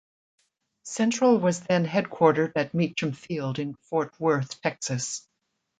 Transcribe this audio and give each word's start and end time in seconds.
Central 0.85 1.37
was 1.37 1.59
then 1.61 1.85
headquartered 1.85 2.53
at 2.55 2.73
Meacham 2.73 3.11
Field 3.11 3.59
in 3.59 3.75
Fort 3.83 4.19
Worth, 4.19 4.59
Texas. 4.61 5.27